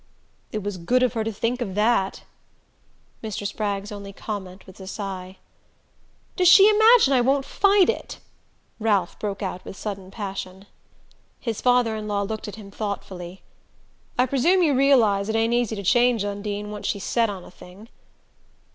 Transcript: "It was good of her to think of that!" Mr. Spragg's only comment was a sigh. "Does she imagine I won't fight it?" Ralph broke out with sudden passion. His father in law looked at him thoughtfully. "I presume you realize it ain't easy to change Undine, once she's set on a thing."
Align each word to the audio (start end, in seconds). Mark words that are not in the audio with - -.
"It 0.51 0.63
was 0.63 0.77
good 0.79 1.03
of 1.03 1.13
her 1.13 1.23
to 1.23 1.31
think 1.31 1.61
of 1.61 1.75
that!" 1.75 2.23
Mr. 3.23 3.45
Spragg's 3.45 3.91
only 3.91 4.11
comment 4.11 4.65
was 4.65 4.79
a 4.79 4.87
sigh. 4.87 5.37
"Does 6.35 6.47
she 6.47 6.67
imagine 6.71 7.13
I 7.13 7.21
won't 7.21 7.45
fight 7.45 7.87
it?" 7.87 8.17
Ralph 8.79 9.19
broke 9.19 9.43
out 9.43 9.63
with 9.63 9.77
sudden 9.77 10.09
passion. 10.09 10.65
His 11.39 11.61
father 11.61 11.95
in 11.95 12.07
law 12.07 12.23
looked 12.23 12.47
at 12.47 12.55
him 12.55 12.71
thoughtfully. 12.71 13.43
"I 14.17 14.25
presume 14.25 14.63
you 14.63 14.73
realize 14.73 15.29
it 15.29 15.35
ain't 15.35 15.53
easy 15.53 15.75
to 15.75 15.83
change 15.83 16.25
Undine, 16.25 16.71
once 16.71 16.87
she's 16.87 17.03
set 17.03 17.29
on 17.29 17.45
a 17.45 17.51
thing." 17.51 17.87